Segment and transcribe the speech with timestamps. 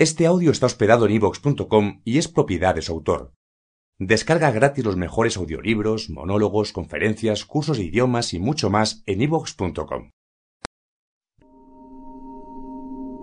[0.00, 3.34] Este audio está hospedado en ivox.com y es propiedad de su autor.
[3.98, 10.08] Descarga gratis los mejores audiolibros, monólogos, conferencias, cursos de idiomas y mucho más en ivox.com.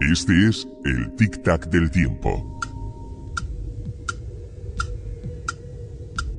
[0.02, 2.60] Este es el tic-tac del tiempo.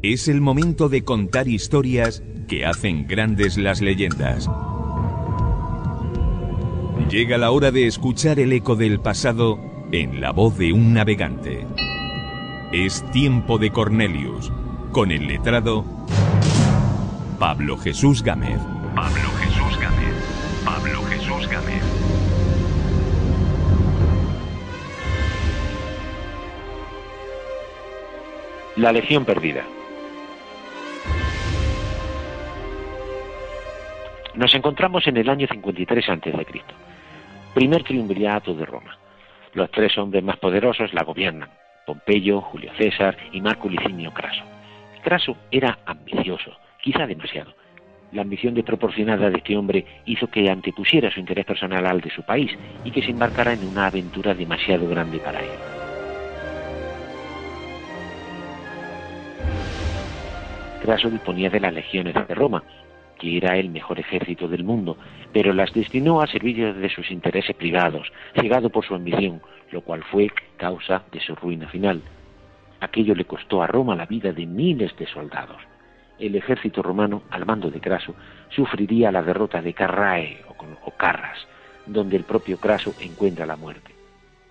[0.05, 4.49] Es el momento de contar historias que hacen grandes las leyendas.
[7.11, 11.67] Llega la hora de escuchar el eco del pasado en la voz de un navegante.
[12.73, 14.53] Es tiempo de Cornelius,
[14.93, 15.85] con el letrado
[17.39, 18.61] Pablo Jesús Gámez.
[18.95, 20.15] Pablo Jesús Gámez.
[20.65, 21.83] Pablo Jesús Gámez.
[28.77, 29.65] La Legión Perdida.
[34.35, 36.47] Nos encontramos en el año 53 a.C.,
[37.55, 38.99] primer triunvirato de Roma.
[39.55, 41.49] Los tres hombres más poderosos la gobiernan,
[41.87, 44.45] Pompeyo, Julio César y Marco Licinio Craso.
[45.03, 47.55] Craso era ambicioso, quizá demasiado.
[48.13, 52.23] La ambición desproporcionada de este hombre hizo que antepusiera su interés personal al de su
[52.23, 52.51] país
[52.85, 55.51] y que se embarcara en una aventura demasiado grande para él.
[60.83, 62.63] Craso disponía de las legiones de Roma,
[63.19, 64.97] que era el mejor ejército del mundo,
[65.33, 70.03] pero las destinó a servicio de sus intereses privados, cegado por su ambición, lo cual
[70.05, 72.01] fue causa de su ruina final.
[72.81, 75.61] Aquello le costó a Roma la vida de miles de soldados.
[76.19, 78.15] El ejército romano, al mando de Craso,
[78.49, 81.47] sufriría la derrota de Carrae o, Carras,
[81.87, 83.95] donde el propio Craso encuentra la muerte.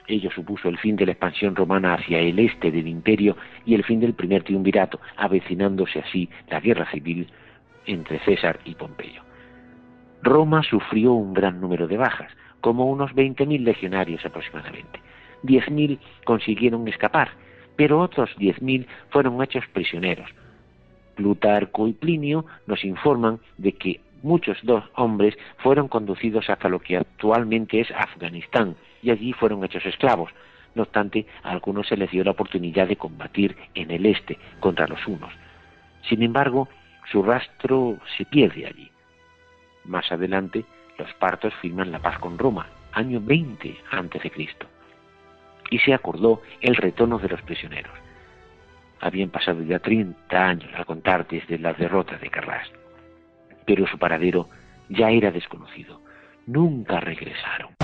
[0.08, 3.84] Ello supuso el fin de la expansión romana hacia el este del imperio y el
[3.84, 7.28] fin del primer triunvirato, avecinándose así la guerra civil
[7.88, 9.24] entre César y Pompeyo.
[10.22, 12.32] Roma sufrió un gran número de bajas,
[12.62, 15.00] como unos 20.000 legionarios aproximadamente.
[15.44, 17.30] 10.000 consiguieron escapar,
[17.76, 20.30] pero otros 10.000 fueron hechos prisioneros.
[21.16, 26.98] Plutarco y Plinio nos informan de que muchos dos hombres fueron conducidos hasta lo que
[26.98, 30.32] actualmente es Afganistán y allí fueron hechos esclavos.
[30.76, 34.88] No obstante, a algunos se les dio la oportunidad de combatir en el este contra
[34.88, 35.32] los unos.
[36.08, 36.70] Sin embargo,
[37.12, 38.92] su rastro se pierde allí.
[39.86, 40.66] Más adelante,
[40.98, 44.32] los partos firman la paz con Roma, año 20 a.C.,
[45.70, 47.94] y se acordó el retorno de los prisioneros.
[49.00, 52.68] Habían pasado ya 30 años al contar desde la derrota de Carras,
[53.66, 54.50] pero su paradero
[54.90, 56.02] ya era desconocido.
[56.46, 57.76] Nunca regresaron.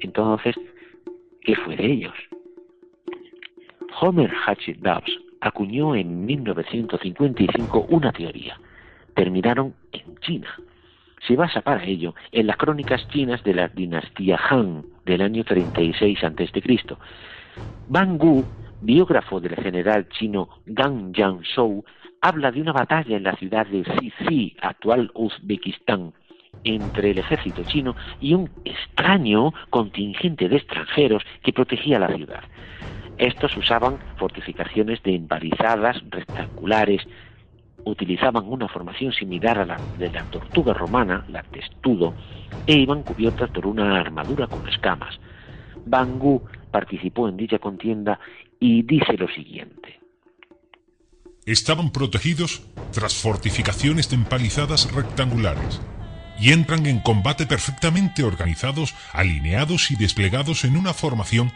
[0.00, 0.56] Entonces,
[1.42, 2.14] ¿qué fue de ellos?
[4.00, 8.58] Homer Hatchet Dobbs acuñó en 1955 una teoría.
[9.14, 10.48] Terminaron en China.
[11.26, 16.24] Se basa para ello en las crónicas chinas de la dinastía Han del año 36
[16.24, 16.96] a.C.
[17.88, 18.44] Ban Gu,
[18.80, 21.84] biógrafo del general chino Gang Shou,
[22.20, 26.12] habla de una batalla en la ciudad de Xixi, actual Uzbekistán,
[26.62, 32.44] entre el ejército chino y un extraño contingente de extranjeros que protegía la ciudad.
[33.18, 37.02] Estos usaban fortificaciones de empalizadas rectangulares,
[37.84, 42.14] utilizaban una formación similar a la de la tortuga romana, la testudo,
[42.66, 45.18] e iban cubiertas por una armadura con escamas.
[45.84, 48.18] Bangú participó en dicha contienda
[48.58, 50.00] y dice lo siguiente.
[51.44, 55.80] Estaban protegidos tras fortificaciones de empalizadas rectangulares
[56.38, 61.52] y entran en combate perfectamente organizados, alineados y desplegados en una formación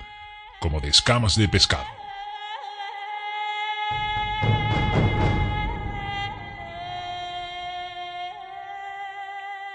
[0.59, 1.87] como de escamas de pescado.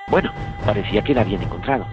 [0.07, 0.33] Bueno,
[0.65, 1.87] parecía que la habían encontrado.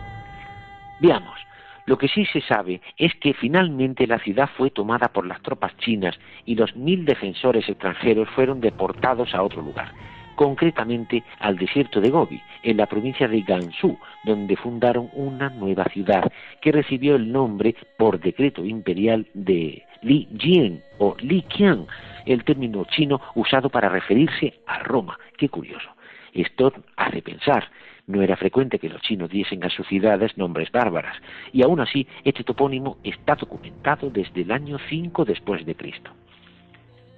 [0.98, 1.38] Veamos,
[1.86, 5.76] lo que sí se sabe es que finalmente la ciudad fue tomada por las tropas
[5.78, 9.92] chinas y los mil defensores extranjeros fueron deportados a otro lugar
[10.38, 16.30] concretamente al desierto de Gobi, en la provincia de Gansu, donde fundaron una nueva ciudad
[16.60, 21.88] que recibió el nombre por decreto imperial de Li Jian o Li Qian,
[22.24, 25.18] el término chino usado para referirse a Roma.
[25.36, 25.88] Qué curioso.
[26.32, 27.68] Esto hace pensar,
[28.06, 31.16] No era frecuente que los chinos diesen a sus ciudades nombres bárbaras,
[31.52, 36.12] y aún así este topónimo está documentado desde el año 5 después de Cristo.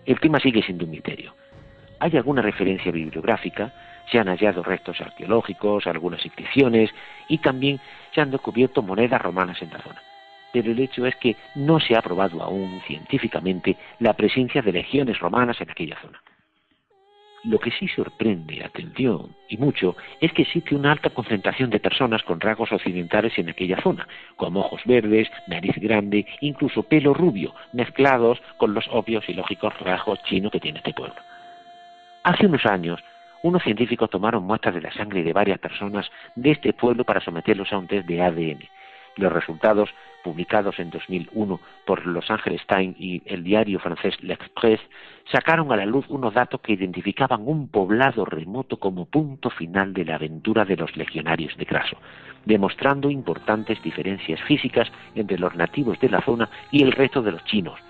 [0.06, 1.39] El tema sigue siendo un misterio.
[2.00, 3.72] Hay alguna referencia bibliográfica,
[4.10, 6.90] se han hallado restos arqueológicos, algunas inscripciones
[7.28, 7.78] y también
[8.14, 10.02] se han descubierto monedas romanas en la zona.
[10.50, 15.18] Pero el hecho es que no se ha probado aún científicamente la presencia de legiones
[15.20, 16.20] romanas en aquella zona.
[17.44, 22.22] Lo que sí sorprende, atención, y mucho, es que existe una alta concentración de personas
[22.22, 28.42] con rasgos occidentales en aquella zona, como ojos verdes, nariz grande, incluso pelo rubio, mezclados
[28.56, 31.29] con los obvios y lógicos rasgos chinos que tiene este pueblo.
[32.22, 33.02] Hace unos años,
[33.42, 37.72] unos científicos tomaron muestras de la sangre de varias personas de este pueblo para someterlos
[37.72, 38.68] a un test de ADN.
[39.16, 39.88] Los resultados,
[40.22, 44.80] publicados en 2001 por Los Angeles Times y el diario francés L'Express,
[45.32, 50.04] sacaron a la luz unos datos que identificaban un poblado remoto como punto final de
[50.04, 51.96] la aventura de los legionarios de Craso,
[52.44, 57.44] demostrando importantes diferencias físicas entre los nativos de la zona y el resto de los
[57.44, 57.80] chinos.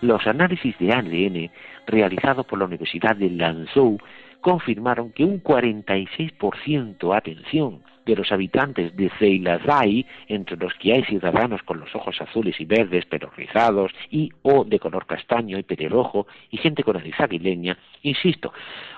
[0.00, 1.50] Los análisis de ADN
[1.86, 3.98] realizados por la Universidad de Lanzhou
[4.40, 11.62] confirmaron que un 46%, atención, de los habitantes de Ceilazai, entre los que hay ciudadanos
[11.62, 16.26] con los ojos azules y verdes pero rizados y o de color castaño y pelirrojo
[16.50, 18.52] y gente con nariz aguileña, insisto,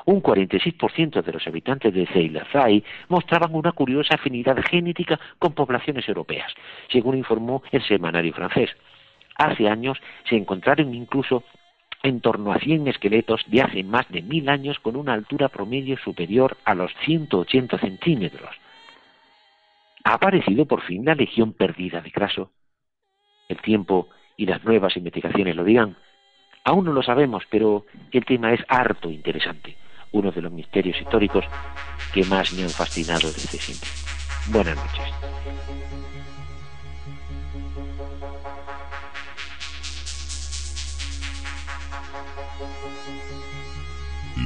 [0.04, 6.52] un 46% de los habitantes de Ceilazai mostraban una curiosa afinidad genética con poblaciones europeas,
[6.88, 8.70] según informó el semanario francés.
[9.36, 9.98] Hace años
[10.28, 11.44] se encontraron incluso
[12.02, 15.98] en torno a 100 esqueletos de hace más de mil años con una altura promedio
[15.98, 18.56] superior a los 180 centímetros.
[20.04, 22.52] ¿Ha aparecido por fin la legión perdida de Craso?
[23.48, 25.96] El tiempo y las nuevas investigaciones lo dirán.
[26.64, 29.76] Aún no lo sabemos, pero el tema es harto interesante,
[30.12, 31.44] uno de los misterios históricos
[32.14, 33.88] que más me han fascinado desde siempre.
[34.50, 35.14] Buenas noches.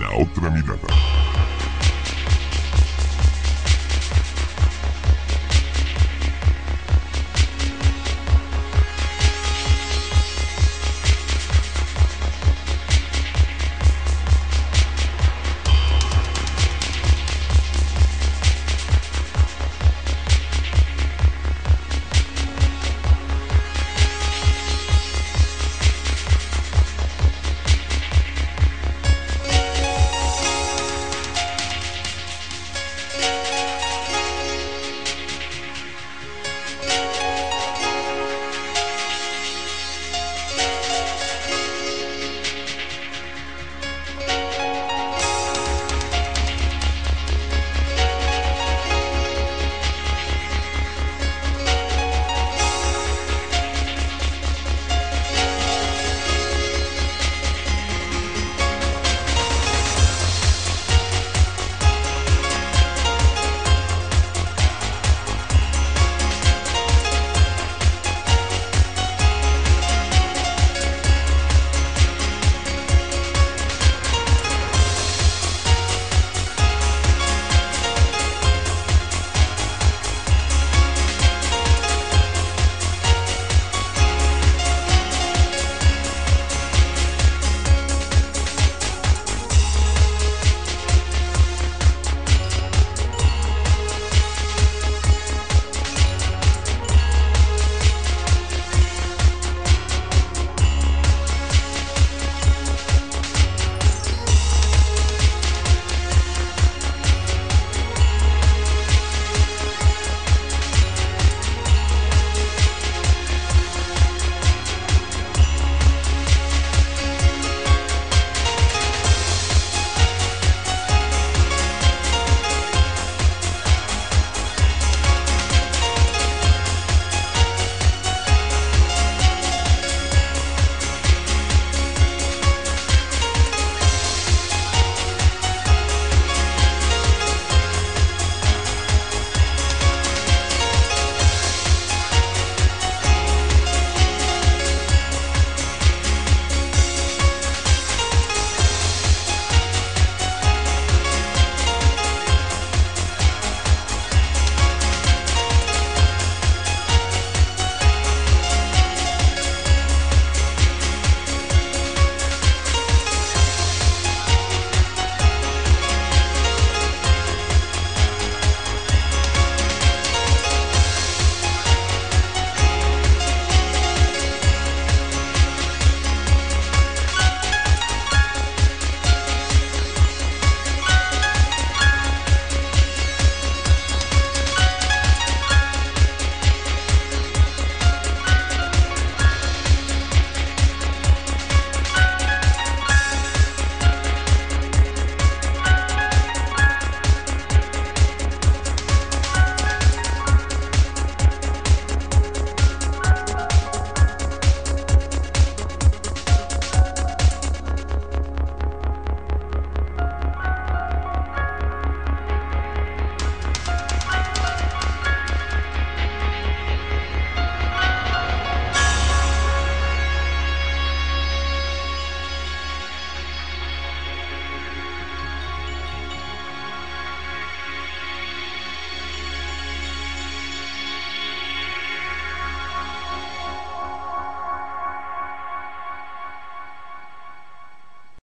[0.05, 1.14] La otra mirada.